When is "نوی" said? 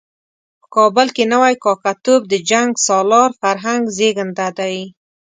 1.33-1.53